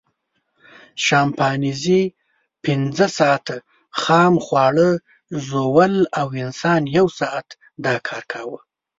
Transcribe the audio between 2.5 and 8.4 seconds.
پینځه ساعته خام خواړه ژوول او انسان یو ساعت دا کار